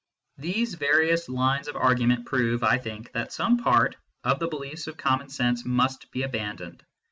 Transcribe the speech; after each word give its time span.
These 0.39 0.73
various 0.73 1.29
lines 1.29 1.67
of 1.67 1.75
argument 1.75 2.25
prove, 2.25 2.63
I 2.63 2.79
think, 2.79 3.11
that 3.11 3.31
some 3.31 3.57
part 3.59 3.97
of 4.23 4.39
the 4.39 4.47
beliefs 4.47 4.87
of 4.87 4.97
common 4.97 5.29
sense 5.29 5.63
must 5.63 6.09
be 6.09 6.23
aban 6.23 6.57
doned. 6.57 6.81